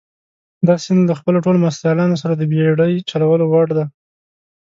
[0.67, 3.85] دا سیند له خپلو ټولو مرستیالانو سره د بېړۍ چلولو وړ دي.